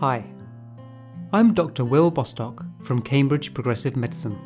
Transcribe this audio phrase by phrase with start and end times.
[0.00, 0.26] Hi,
[1.32, 1.82] I'm Dr.
[1.86, 4.38] Will Bostock from Cambridge Progressive Medicine.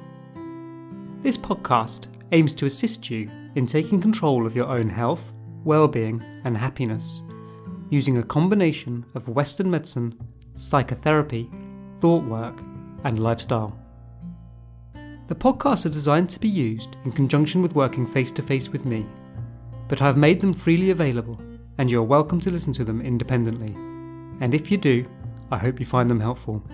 [1.23, 5.33] This podcast aims to assist you in taking control of your own health,
[5.65, 7.25] well-being, and happiness
[7.89, 10.17] using a combination of Western medicine,
[10.55, 11.51] psychotherapy,
[11.99, 12.63] thought work,
[13.03, 13.77] and lifestyle.
[15.27, 18.85] The podcasts are designed to be used in conjunction with working face to face with
[18.85, 19.05] me,
[19.89, 21.41] but I've made them freely available,
[21.79, 23.75] and you're welcome to listen to them independently.
[24.41, 25.05] And if you do,
[25.53, 26.65] I hope you find them helpful.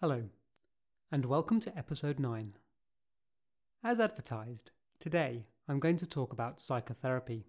[0.00, 0.28] Hello,
[1.12, 2.54] and welcome to episode 9.
[3.82, 7.46] As advertised, today I'm going to talk about psychotherapy.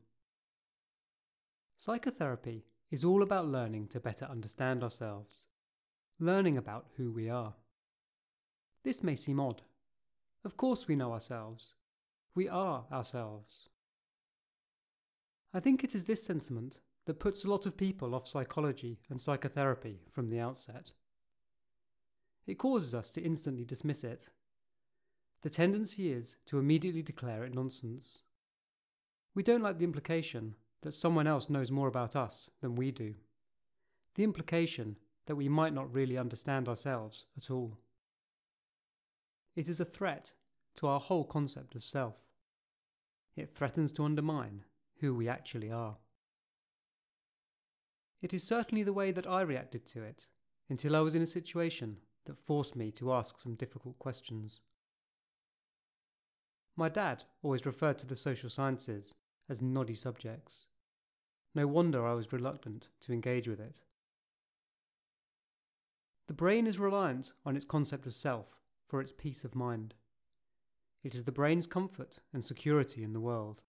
[1.78, 5.44] Psychotherapy is all about learning to better understand ourselves,
[6.20, 7.56] learning about who we are.
[8.86, 9.64] This may seem odd.
[10.46, 11.74] Of course, we know ourselves.
[12.34, 13.68] We are ourselves.
[15.54, 19.20] I think it is this sentiment that puts a lot of people off psychology and
[19.20, 20.94] psychotherapy from the outset.
[22.48, 24.30] It causes us to instantly dismiss it.
[25.42, 28.22] The tendency is to immediately declare it nonsense.
[29.34, 33.16] We don't like the implication that someone else knows more about us than we do.
[34.16, 37.80] The implication that we might not really understand ourselves at all.
[39.56, 40.34] It is a threat
[40.76, 42.16] to our whole concept of self.
[43.36, 44.66] It threatens to undermine
[45.00, 45.98] who we actually are.
[48.22, 50.28] It is certainly the way that I reacted to it
[50.70, 54.62] until I was in a situation that forced me to ask some difficult questions.
[56.76, 59.14] My dad always referred to the social sciences
[59.50, 60.66] as noddy subjects.
[61.54, 63.82] No wonder I was reluctant to engage with it.
[66.28, 69.96] The brain is reliant on its concept of self for its peace of mind.
[71.04, 73.62] It is the brain's comfort and security in the world.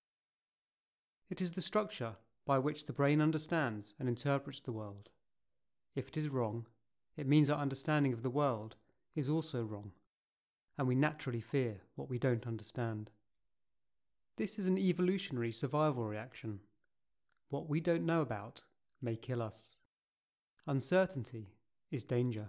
[1.28, 5.08] It is the structure by which the brain understands and interprets the world.
[5.94, 6.66] If it is wrong,
[7.16, 8.76] it means our understanding of the world
[9.14, 9.92] is also wrong,
[10.78, 13.10] and we naturally fear what we don't understand.
[14.36, 16.60] This is an evolutionary survival reaction.
[17.50, 18.62] What we don't know about
[19.00, 19.78] may kill us.
[20.66, 21.48] Uncertainty
[21.90, 22.48] is danger,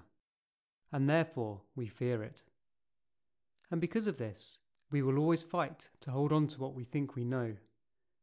[0.92, 2.44] and therefore we fear it.
[3.70, 4.60] And because of this,
[4.92, 7.56] we will always fight to hold on to what we think we know,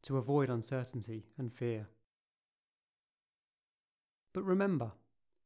[0.02, 1.88] to avoid uncertainty and fear.
[4.32, 4.92] But remember,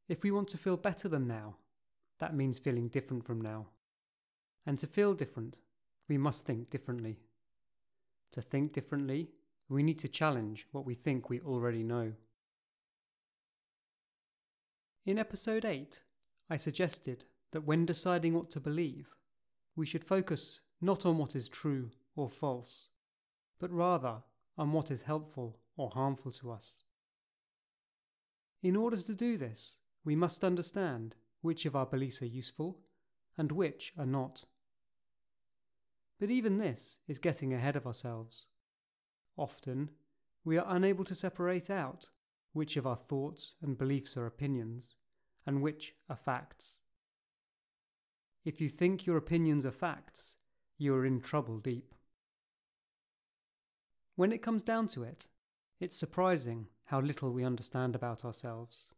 [0.08, 1.56] if we want to feel better than now,
[2.18, 3.66] that means feeling different from now.
[4.66, 5.58] And to feel different,
[6.08, 7.18] we must think differently.
[8.32, 9.30] To think differently,
[9.68, 12.12] we need to challenge what we think we already know.
[15.06, 16.00] In episode 8,
[16.48, 19.14] I suggested that when deciding what to believe,
[19.76, 22.88] we should focus not on what is true or false,
[23.58, 24.22] but rather
[24.56, 26.82] on what is helpful or harmful to us.
[28.62, 32.80] In order to do this, we must understand which of our beliefs are useful
[33.36, 34.44] and which are not.
[36.18, 38.46] But even this is getting ahead of ourselves.
[39.36, 39.90] Often,
[40.44, 42.10] we are unable to separate out
[42.52, 44.94] which of our thoughts and beliefs are opinions
[45.46, 46.80] and which are facts.
[48.44, 50.36] If you think your opinions are facts,
[50.78, 51.94] you are in trouble deep.
[54.16, 55.28] When it comes down to it,
[55.80, 58.90] it's surprising how little we understand about ourselves.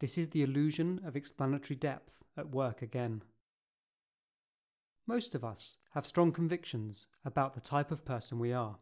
[0.00, 3.22] This is the illusion of explanatory depth at work again.
[5.10, 8.78] Most of us have strong convictions about the type of person we are,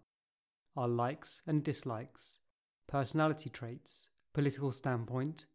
[0.76, 2.40] our likes and dislikes,
[2.86, 5.46] personality traits, political standpoint,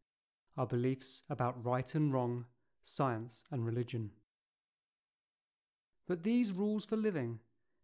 [0.58, 2.46] our beliefs about right and wrong,
[2.82, 4.14] science and religion.
[6.08, 7.42] But these rules for living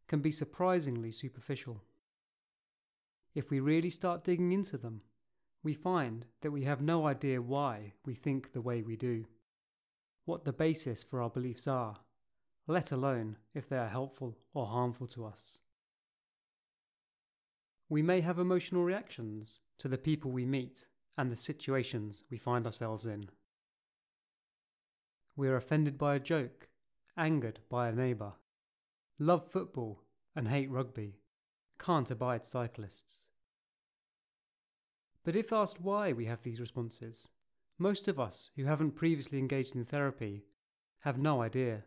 [0.07, 1.83] can be surprisingly superficial.
[3.35, 5.03] If we really start digging into them,
[5.61, 9.25] we find that we have no idea why we think the way we do,
[10.25, 11.97] what the basis for our beliefs are,
[12.73, 15.57] let alone if they are helpful or harmful to us.
[17.89, 20.85] We may have emotional reactions to the people we meet
[21.17, 23.29] and the situations we find ourselves in.
[25.35, 26.69] We are offended by a joke,
[27.17, 28.33] angered by a neighbour,
[29.17, 30.03] love football
[30.35, 31.15] and hate rugby,
[31.79, 33.25] can't abide cyclists.
[35.23, 37.29] But if asked why we have these responses,
[37.79, 40.43] most of us who haven't previously engaged in therapy
[40.99, 41.85] have no idea.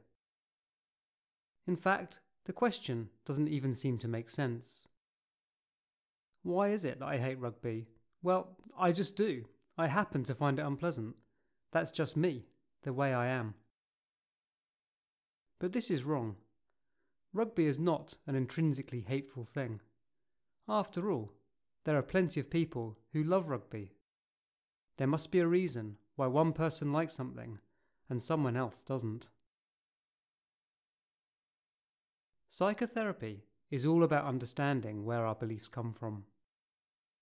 [1.66, 4.86] In fact, the question doesn't even seem to make sense.
[6.42, 7.86] Why is it that I hate rugby?
[8.22, 9.44] Well, I just do.
[9.78, 11.16] I happen to find it unpleasant.
[11.70, 12.48] That's just me,
[12.82, 13.54] the way I am.
[15.58, 16.36] But this is wrong.
[17.32, 19.80] Rugby is not an intrinsically hateful thing.
[20.68, 21.32] After all,
[21.84, 23.92] there are plenty of people who love rugby.
[24.98, 27.58] There must be a reason why one person likes something
[28.10, 29.30] and someone else doesn't.
[32.52, 36.24] Psychotherapy is all about understanding where our beliefs come from,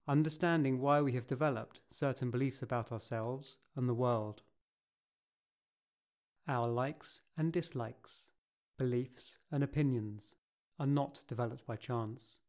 [0.09, 4.43] understanding why we have developed certain beliefs about ourselves and the world.
[6.49, 8.31] Our likes and dislikes,
[8.77, 10.35] beliefs and opinions
[10.81, 12.41] are not developed by chance,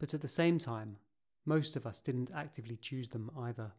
[0.00, 0.96] but at the same time,
[1.46, 3.70] most of us didn't actively choose them either.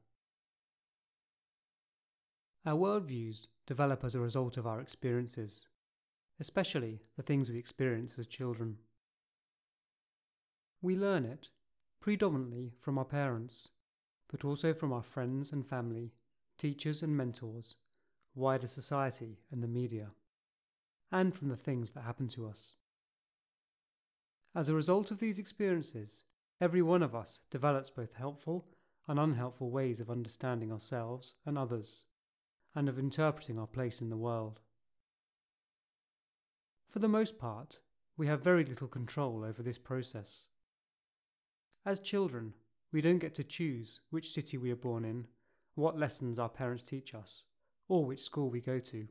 [2.65, 5.67] Our worldviews develop as a result of our experiences,
[6.39, 8.77] especially the things we experience as children.
[10.81, 11.49] We learn it
[11.99, 13.69] predominantly from our parents,
[14.29, 16.11] but also from our friends and family,
[16.57, 17.75] teachers and mentors,
[18.35, 20.11] wider society and the media,
[21.11, 22.75] and from the things that happen to us.
[24.53, 26.23] As a result of these experiences,
[26.61, 28.67] every one of us develops both helpful
[29.07, 32.05] and unhelpful ways of understanding ourselves and others
[32.73, 34.59] and of interpreting our place in the world.
[36.95, 37.81] For the most part,
[38.15, 40.47] we have very little control over this process.
[41.85, 42.53] As children,
[42.93, 45.27] we don't get to choose which city we are born in,
[45.73, 47.43] what lessons our parents teach us,
[47.89, 49.09] or which school we go to.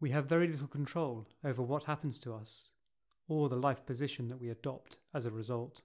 [0.00, 2.70] We have very little control over what happens to us,
[3.28, 5.82] or the life position that we adopt as a result.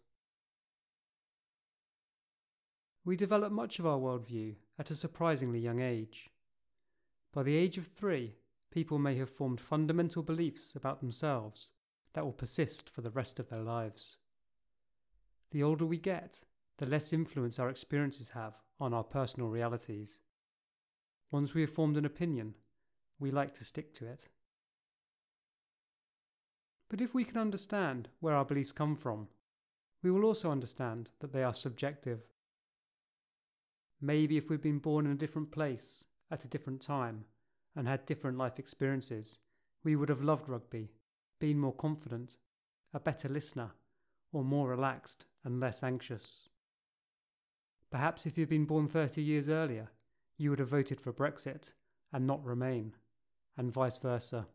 [3.03, 6.29] We develop much of our worldview at a surprisingly young age.
[7.33, 8.35] By the age of three,
[8.75, 11.69] people may have formed fundamental beliefs about themselves
[12.13, 14.17] that will persist for the rest of their lives.
[15.51, 16.43] The older we get,
[16.77, 20.19] the less influence our experiences have on our personal realities.
[21.31, 22.53] Once we have formed an opinion,
[23.17, 24.27] we like to stick to it.
[26.89, 29.29] But if we can understand where our beliefs come from,
[30.03, 32.27] we will also understand that they are subjective.
[34.01, 37.23] Maybe if we'd been born in a different place at a different time
[37.75, 39.39] and had different life experiences,
[39.83, 40.91] we would have loved rugby,
[41.39, 42.37] been more confident,
[42.93, 43.71] a better listener,
[44.31, 46.49] or more relaxed and less anxious.
[47.91, 49.91] Perhaps if you'd been born 30 years earlier,
[50.37, 51.73] you would have voted for Brexit
[52.11, 52.93] and not Remain,
[53.57, 54.47] and vice versa.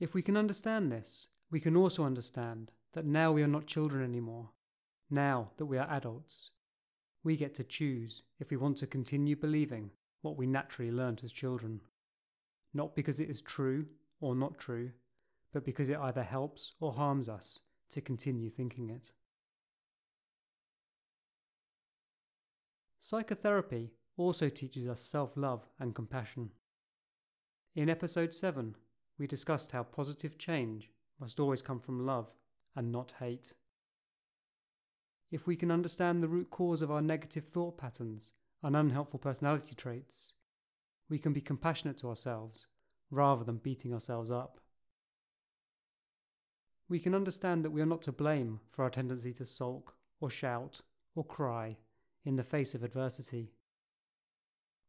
[0.00, 4.02] If we can understand this, we can also understand that now we are not children
[4.02, 4.50] anymore,
[5.10, 6.50] now that we are adults,
[7.22, 9.90] we get to choose if we want to continue believing
[10.24, 11.80] what we naturally learnt as children.
[12.72, 13.86] Not because it is true
[14.20, 14.92] or not true,
[15.52, 17.60] but because it either helps or harms us
[17.90, 19.12] to continue thinking it.
[23.00, 26.50] Psychotherapy also teaches us self love and compassion.
[27.76, 28.76] In episode 7,
[29.18, 30.90] we discussed how positive change
[31.20, 32.32] must always come from love
[32.74, 33.52] and not hate.
[35.30, 38.32] If we can understand the root cause of our negative thought patterns
[38.64, 40.32] and unhelpful personality traits,
[41.08, 42.66] we can be compassionate to ourselves
[43.10, 44.58] rather than beating ourselves up.
[46.88, 50.30] We can understand that we are not to blame for our tendency to sulk or
[50.30, 50.80] shout
[51.14, 51.76] or cry
[52.24, 53.52] in the face of adversity.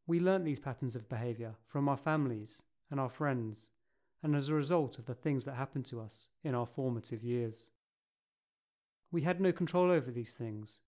[0.06, 3.70] We learnt these patterns of behaviour from our families and our friends,
[4.22, 7.68] and as a result of the things that happened to us in our formative years.
[9.12, 10.80] We had no control over these things,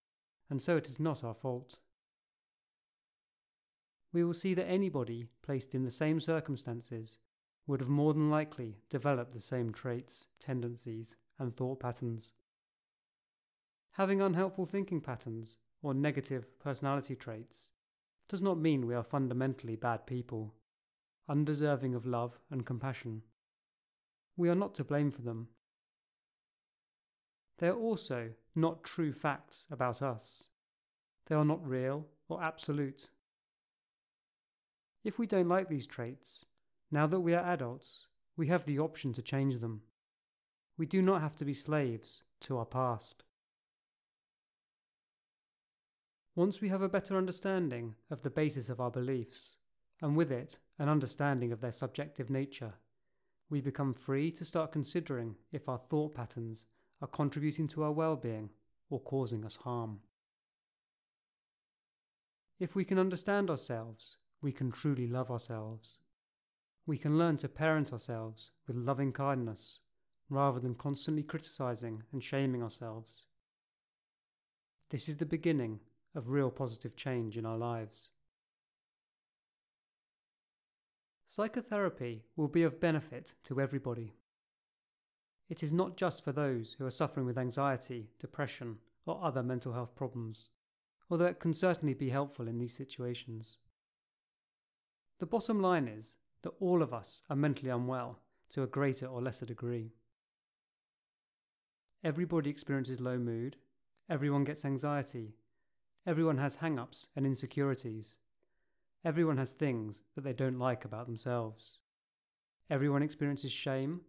[0.49, 1.79] and so it is not our fault.
[4.13, 7.19] We will see that anybody placed in the same circumstances
[7.67, 12.33] would have more than likely developed the same traits, tendencies, and thought patterns.
[13.93, 17.73] Having unhelpful thinking patterns or negative personality traits
[18.29, 20.55] does not mean we are fundamentally bad people,
[21.29, 23.23] undeserving of love and compassion.
[24.37, 25.49] We are not to blame for them,
[27.59, 30.49] they are also not true facts about us.
[31.27, 33.11] They are not real or absolute.
[35.09, 36.45] If we don't like these traits,
[36.91, 39.81] now that we are adults, we have the option to change them.
[40.77, 43.25] We do not have to be slaves to our past.
[46.35, 49.57] Once we have a better understanding of the basis of our beliefs,
[50.03, 52.75] and with it an understanding of their subjective nature,
[53.49, 56.67] we become free to start considering if our thought patterns
[57.01, 58.51] are contributing to our well being
[58.91, 60.01] or causing us harm.
[62.61, 65.99] If we can understand ourselves, we can truly love ourselves.
[66.89, 69.81] we can learn to parent ourselves with loving kindness
[70.31, 73.27] rather than constantly criticizing and shaming ourselves.
[74.89, 75.81] This is the beginning
[76.15, 78.09] of real positive change in our lives.
[81.27, 84.15] Psychotherapy will be of benefit to everybody.
[85.51, 89.75] It is not just for those who are suffering with anxiety, depression, or other mental
[89.75, 90.49] health problems,
[91.11, 93.59] although it can certainly be helpful in these situations.
[95.19, 98.21] The bottom line is that all of us are mentally unwell
[98.51, 99.93] to a greater or lesser degree.
[102.05, 103.57] Everybody experiences low mood,
[104.09, 105.35] everyone gets anxiety,
[106.07, 108.17] everyone has hang ups and insecurities,
[109.05, 111.79] everyone has things that they don't like about themselves.
[112.71, 114.03] Everyone experiences shame,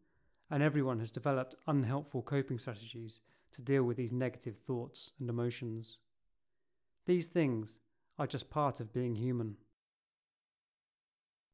[0.51, 5.97] and everyone has developed unhelpful coping strategies to deal with these negative thoughts and emotions.
[7.07, 7.79] These things
[8.19, 9.57] are just part of being human.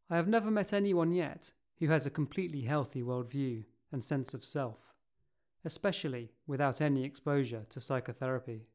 [0.09, 4.43] I have never met anyone yet who has a completely healthy worldview and sense of
[4.43, 4.85] self
[5.65, 8.67] especially without any exposure to psychotherapy.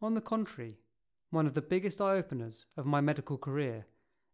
[0.00, 0.78] On the contrary,
[1.30, 3.86] one of the biggest eye openers of my medical career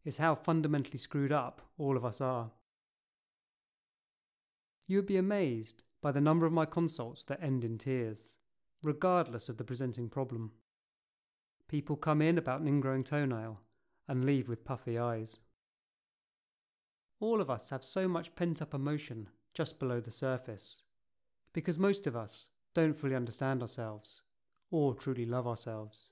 [0.05, 2.51] is how fundamentally screwed up all of us are.
[4.87, 8.37] You would be amazed by the number of my consults that end in tears,
[8.83, 10.53] regardless of the presenting problem.
[11.69, 13.61] People come in about an ingrowing toenail
[14.11, 15.39] and leave with puffy eyes.
[17.21, 20.83] All of us have so much pent up emotion just below the surface
[21.53, 24.23] because most of us don't fully understand ourselves
[24.73, 26.11] or truly love ourselves.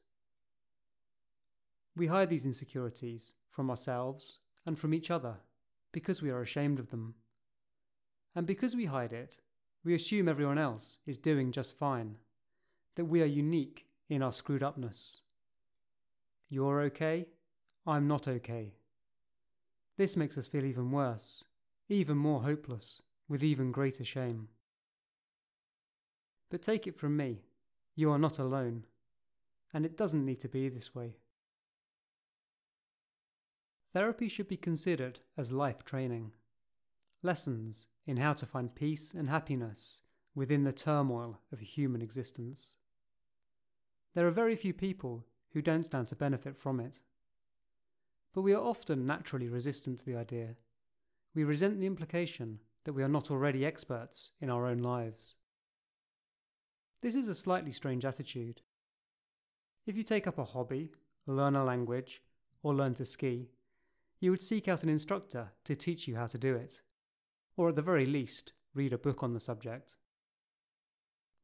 [1.97, 5.39] We hide these insecurities from ourselves and from each other
[5.91, 7.15] because we are ashamed of them.
[8.37, 9.41] And because we hide it,
[9.85, 12.19] we assume everyone else is doing just fine,
[12.95, 15.23] that we are unique in our screwed upness.
[16.49, 17.27] You're okay,
[17.89, 18.75] I'm not okay.
[19.97, 21.43] This makes us feel even worse,
[21.89, 24.49] even more hopeless, with even greater shame.
[26.51, 27.41] But take it from me,
[27.97, 28.85] you are not alone,
[29.73, 31.17] and it doesn't need to be this way.
[33.95, 36.33] Therapy should be considered as life training,
[37.23, 40.03] lessons in how to find peace and happiness
[40.35, 42.77] within the turmoil of human existence.
[44.15, 47.01] There are very few people who don't stand to benefit from it.
[48.35, 50.57] But we are often naturally resistant to the idea.
[51.35, 55.35] We resent the implication that we are not already experts in our own lives.
[57.01, 58.63] This is a slightly strange attitude.
[59.87, 60.91] If you take up a hobby,
[61.27, 62.23] learn a language,
[62.63, 63.51] or learn to ski,
[64.21, 66.83] you would seek out an instructor to teach you how to do it,
[67.57, 69.97] or at the very least, read a book on the subject.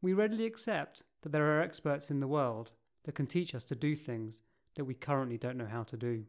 [0.02, 2.72] We readily accept that there are experts in the world
[3.04, 4.42] that can teach us to do things
[4.74, 6.24] that we currently don't know how to do.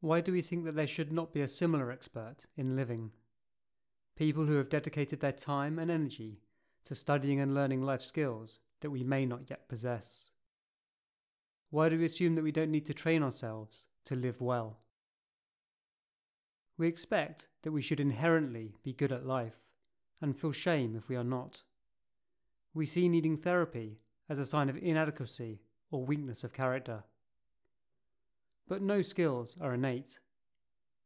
[0.00, 3.12] Why do we think that there should not be a similar expert in living?
[4.16, 6.40] People who have dedicated their time and energy
[6.84, 10.30] to studying and learning life skills that we may not yet possess?
[11.68, 14.78] Why do we assume that we don't need to train ourselves to live well?
[16.78, 19.66] We expect that we should inherently be good at life
[20.20, 21.62] and feel shame if we are not.
[22.72, 23.98] We see needing therapy
[24.30, 27.04] as a sign of inadequacy or weakness of character.
[28.70, 30.20] But no skills are innate.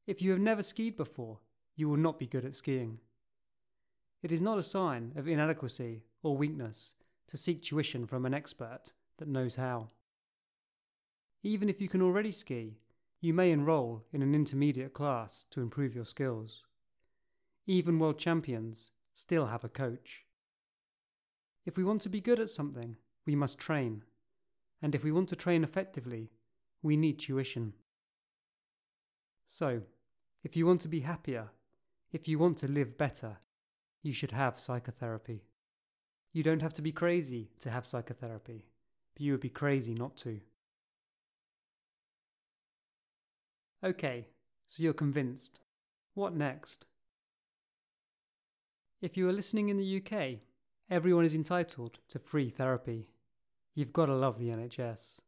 [0.07, 1.39] If you have never skied before,
[1.75, 2.99] you will not be good at skiing.
[4.23, 6.93] It is not a sign of inadequacy or weakness
[7.29, 9.89] to seek tuition from an expert that knows how.
[11.43, 12.81] Even if you can already ski,
[13.23, 16.65] you may enroll in an intermediate class to improve your skills.
[17.67, 20.27] Even world champions still have a coach.
[21.65, 24.03] If we want to be good at something, we must train.
[24.83, 26.31] And if we want to train effectively,
[26.85, 27.73] we need tuition.
[29.49, 29.81] So,
[30.45, 31.49] if you want to be happier,
[32.13, 33.39] if you want to live better,
[34.03, 35.45] you should have psychotherapy.
[36.33, 38.67] You don't have to be crazy to have psychotherapy,
[39.15, 40.41] but you would be crazy not to.
[43.83, 44.29] Okay,
[44.67, 45.61] so you're convinced.
[46.13, 46.87] What next?
[49.01, 50.41] If you are listening in the UK,
[50.91, 53.09] everyone is entitled to free therapy.
[53.75, 55.21] You've got to love the NHS.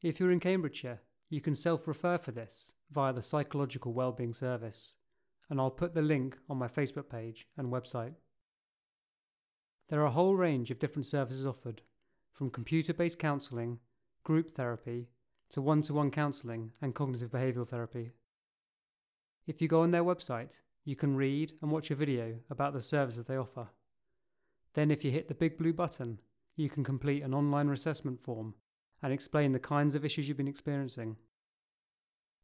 [0.00, 4.94] If you're in Cambridgeshire, you can self refer for this via the Psychological Wellbeing Service
[5.50, 8.14] and I'll put the link on my Facebook page and website.
[9.88, 11.82] There are a whole range of different services offered,
[12.32, 13.80] from computer based counselling,
[14.22, 15.08] group therapy,
[15.50, 18.12] to one to one counselling and cognitive behavioural therapy.
[19.46, 22.82] If you go on their website, you can read and watch a video about the
[22.82, 23.68] services they offer.
[24.74, 26.20] Then, if you hit the big blue button,
[26.54, 28.54] you can complete an online assessment form
[29.02, 31.16] and explain the kinds of issues you've been experiencing.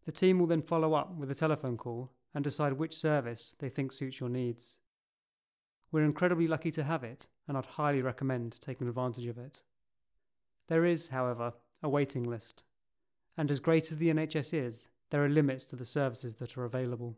[0.05, 3.69] The team will then follow up with a telephone call and decide which service they
[3.69, 4.79] think suits your needs.
[5.91, 9.63] We're incredibly lucky to have it, and I'd highly recommend taking advantage of it.
[10.69, 12.65] There is, however, a waiting list,
[13.37, 16.65] and as great as the NHS is, there are limits to the services that are
[16.65, 17.17] available.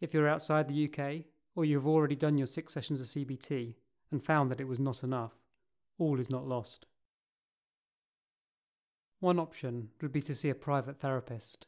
[0.00, 3.74] If you're outside the UK, or you have already done your six sessions of CBT
[4.10, 5.32] and found that it was not enough,
[5.98, 6.86] all is not lost.
[9.20, 11.66] One option would be to see a private therapist.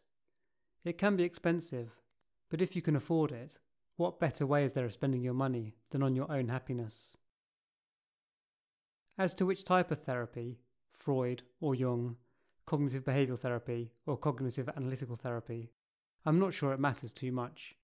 [0.84, 1.96] It can be expensive,
[2.50, 3.58] but if you can afford it,
[3.96, 7.16] what better way is there of spending your money than on your own happiness?
[9.18, 10.60] As to which type of therapy,
[10.92, 12.16] Freud or Jung,
[12.66, 15.70] cognitive behavioural therapy or cognitive analytical therapy,
[16.26, 17.74] I'm not sure it matters too much.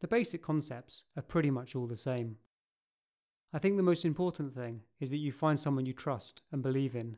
[0.00, 2.36] The basic concepts are pretty much all the same.
[3.52, 6.94] I think the most important thing is that you find someone you trust and believe
[6.94, 7.16] in,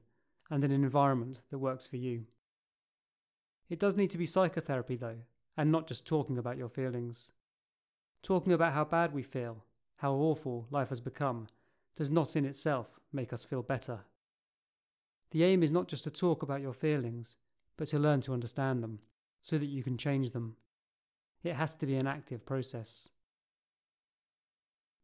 [0.50, 2.24] and an environment that works for you.
[3.68, 5.18] It does need to be psychotherapy though,
[5.56, 7.30] and not just talking about your feelings.
[8.22, 9.64] Talking about how bad we feel,
[9.96, 11.48] how awful life has become,
[11.94, 14.00] does not in itself make us feel better.
[15.30, 17.36] The aim is not just to talk about your feelings,
[17.76, 19.00] but to learn to understand them,
[19.40, 20.56] so that you can change them.
[21.44, 23.08] It has to be an active process.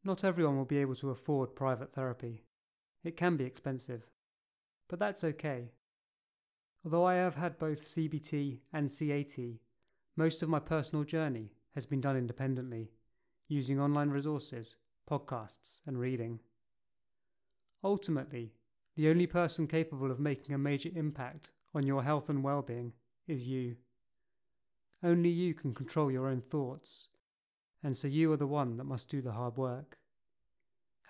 [0.03, 2.43] Not everyone will be able to afford private therapy.
[3.05, 4.11] It can be expensive.
[4.95, 5.73] But that's okay.
[6.85, 9.37] Although I have had both CBT and CAT,
[10.17, 12.93] most of my personal journey has been done independently,
[13.49, 14.77] using online resources,
[15.11, 16.39] podcasts, and reading.
[17.83, 18.53] Ultimately,
[18.95, 22.93] the only person capable of making a major impact on your health and well-being
[23.27, 23.75] is you.
[25.03, 27.09] Only you can control your own thoughts,
[27.83, 29.99] and so you are the one that must do the hard work.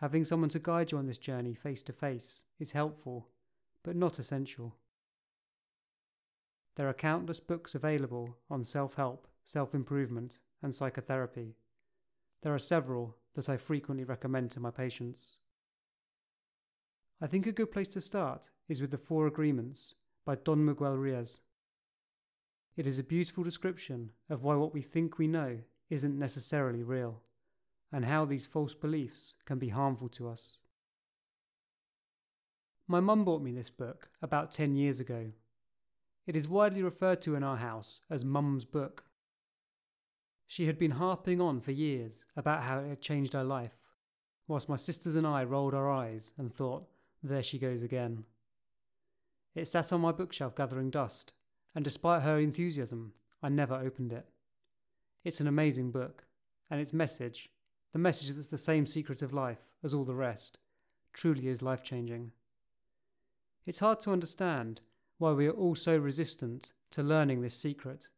[0.00, 3.28] Having someone to guide you on this journey face to face is helpful,
[3.84, 4.74] but not essential.
[6.76, 11.54] There are countless books available on self help, self improvement, and psychotherapy.
[12.42, 15.38] There are several that I frequently recommend to my patients.
[17.20, 19.94] I think a good place to start is with The Four Agreements
[20.24, 21.40] by Don Miguel Ruiz.
[22.76, 27.22] It is a beautiful description of why what we think we know isn't necessarily real,
[27.92, 30.58] and how these false beliefs can be harmful to us.
[32.86, 35.32] My mum bought me this book about 10 years ago.
[36.26, 39.04] It is widely referred to in our house as Mum's book.
[40.46, 43.88] She had been harping on for years about how it had changed her life,
[44.46, 46.84] whilst my sisters and I rolled our eyes and thought,
[47.22, 48.24] there she goes again.
[49.54, 51.32] It sat on my bookshelf gathering dust,
[51.74, 54.28] and despite her enthusiasm, I never opened it.
[55.24, 56.26] It's an amazing book,
[56.70, 57.48] and its message,
[57.94, 60.58] the message that's the same secret of life as all the rest,
[61.14, 62.32] truly is life changing.
[63.66, 64.80] It's hard to understand
[65.18, 68.08] why we are all so resistant to learning this secret,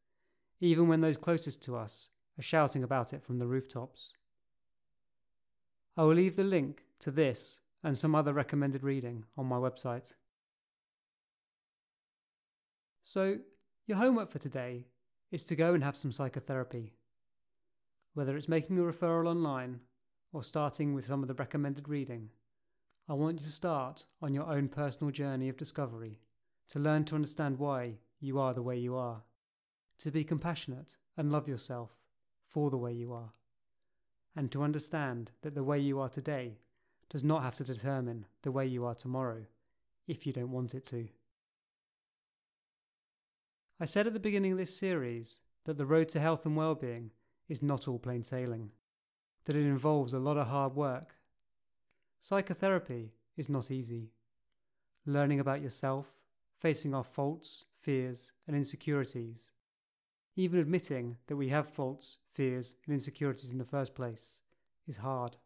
[0.60, 4.12] even when those closest to us are shouting about it from the rooftops.
[5.96, 10.14] I will leave the link to this and some other recommended reading on my website.
[13.02, 13.38] So,
[13.86, 14.88] your homework for today
[15.30, 16.94] is to go and have some psychotherapy.
[18.14, 19.80] Whether it's making a referral online
[20.32, 22.30] or starting with some of the recommended reading,
[23.08, 26.18] I want you to start on your own personal journey of discovery
[26.70, 29.22] to learn to understand why you are the way you are,
[29.98, 31.92] to be compassionate and love yourself
[32.48, 33.32] for the way you are,
[34.34, 36.58] and to understand that the way you are today
[37.08, 39.44] does not have to determine the way you are tomorrow
[40.08, 41.08] if you don't want it to.
[43.78, 47.12] I said at the beginning of this series that the road to health and well-being
[47.48, 48.72] is not all plain sailing,
[49.44, 51.15] that it involves a lot of hard work.
[52.20, 54.10] Psychotherapy is not easy.
[55.04, 56.06] Learning about yourself,
[56.58, 59.52] facing our faults, fears, and insecurities,
[60.34, 64.40] even admitting that we have faults, fears, and insecurities in the first place,
[64.86, 65.36] is hard.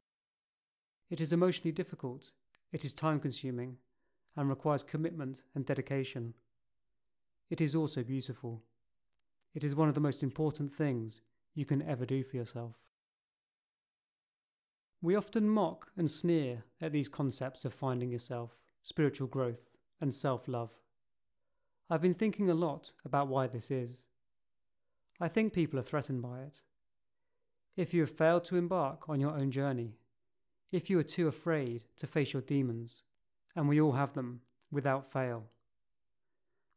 [1.11, 2.33] It is emotionally difficult,
[2.73, 3.77] it is time consuming,
[4.37, 6.35] and requires commitment and dedication.
[7.51, 8.63] It is also beautiful.
[9.55, 11.21] It is one of the most important things
[11.55, 12.77] you can ever do for yourself.
[15.03, 20.47] We often mock and sneer at these concepts of finding yourself, spiritual growth, and self
[20.47, 20.71] love.
[21.89, 24.07] I've been thinking a lot about why this is.
[25.21, 26.63] I think people are threatened by it.
[27.77, 29.97] If you have failed to embark on your own journey,
[30.71, 33.03] if you are too afraid to face your demons,
[33.57, 35.45] and we all have them without fail,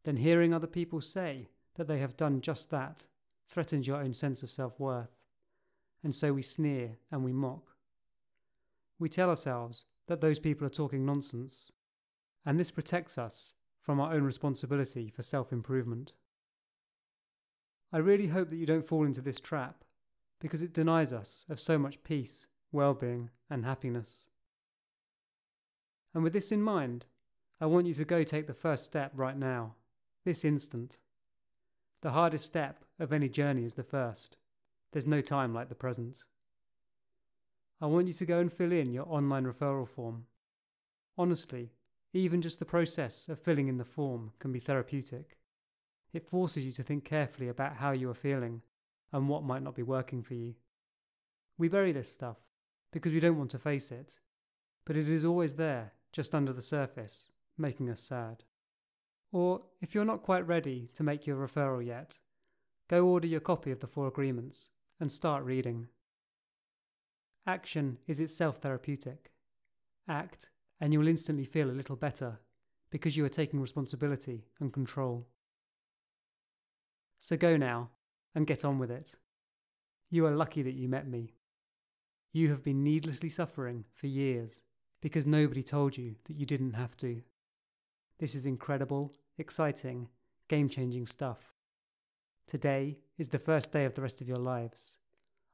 [0.03, 3.05] then hearing other people say that they have done just that
[3.49, 5.15] threatens your own sense of self worth.
[6.03, 7.72] And so we sneer and we mock.
[9.03, 11.73] We tell ourselves that those people are talking nonsense,
[12.45, 16.13] and this protects us from our own responsibility for self improvement.
[17.91, 19.83] I really hope that you don't fall into this trap
[20.39, 24.29] because it denies us of so much peace, well being, and happiness.
[26.13, 27.05] And with this in mind,
[27.59, 29.75] I want you to go take the first step right now,
[30.23, 30.99] this instant.
[32.03, 34.37] The hardest step of any journey is the first.
[34.93, 36.23] There's no time like the present.
[37.83, 40.23] I want you to go and fill in your online referral form.
[41.17, 41.73] Honestly,
[42.13, 45.37] even just the process of filling in the form can be therapeutic.
[46.13, 48.61] It forces you to think carefully about how you are feeling
[49.11, 50.55] and what might not be working for you.
[51.57, 52.37] We bury this stuff
[52.93, 54.21] because we don't want to face it,
[54.85, 58.45] but it is always there, just under the surface, making us sad.
[59.33, 62.19] Or, if you're not quite ready to make your referral yet,
[62.87, 64.69] go order your copy of the Four Agreements
[65.01, 65.89] and start reading.
[67.45, 69.31] Action is itself therapeutic.
[70.07, 72.39] Act, and you'll instantly feel a little better
[72.89, 75.27] because you are taking responsibility and control.
[77.19, 77.89] So go now
[78.35, 79.15] and get on with it.
[80.09, 81.33] You are lucky that you met me.
[82.31, 84.61] You have been needlessly suffering for years
[85.01, 87.23] because nobody told you that you didn't have to.
[88.19, 90.07] This is incredible, exciting,
[90.47, 91.53] game changing stuff.
[92.47, 94.97] Today is the first day of the rest of your lives.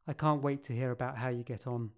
[0.09, 1.91] I can't wait to hear about how you get on.